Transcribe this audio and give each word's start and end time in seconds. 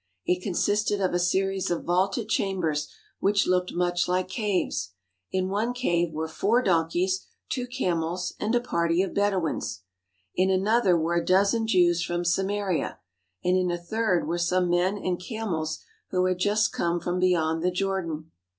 It 0.25 0.41
consisted 0.41 0.99
of 0.99 1.13
a 1.13 1.19
series 1.19 1.69
of 1.69 1.83
vaulted 1.83 2.27
chambers 2.27 2.91
which 3.19 3.45
looked 3.45 3.71
much 3.75 4.07
like 4.07 4.29
caves. 4.29 4.93
In 5.31 5.47
one 5.47 5.73
cave 5.73 6.11
were 6.11 6.27
four 6.27 6.63
donkeys, 6.63 7.27
two 7.49 7.67
camels, 7.67 8.33
and 8.39 8.55
a 8.55 8.59
party 8.61 9.03
of 9.03 9.13
Bedouins. 9.13 9.83
In 10.35 10.49
another 10.49 10.97
were 10.97 11.17
a 11.21 11.23
dozen 11.23 11.67
Jews 11.67 12.01
from 12.03 12.25
Samaria, 12.25 12.97
and 13.43 13.55
in 13.55 13.69
a 13.69 13.77
third 13.77 14.25
were 14.25 14.39
some 14.39 14.71
men 14.71 14.97
and 14.97 15.21
camels 15.23 15.77
who 16.09 16.25
had 16.25 16.39
just 16.39 16.73
come 16.73 16.99
from 16.99 17.19
beyond 17.19 17.61
the 17.61 17.69
Jordan. 17.69 18.31